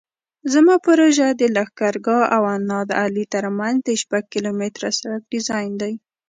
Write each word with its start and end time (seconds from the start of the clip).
زما 0.53 0.75
پروژه 0.85 1.27
د 1.33 1.41
لښکرګاه 1.55 2.23
او 2.35 2.43
نادعلي 2.69 3.25
ترمنځ 3.33 3.77
د 3.83 3.89
شپږ 4.01 4.23
کیلومتره 4.33 4.89
سرک 4.99 5.21
ډیزاین 5.33 5.71
دی 5.81 5.93